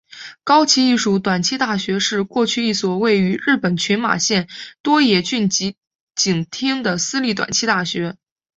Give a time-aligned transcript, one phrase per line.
[0.43, 4.47] 高崎艺术短期大学是过去一所位于日本群马县
[4.81, 5.75] 多野郡吉
[6.15, 8.17] 井町的私立短期大学。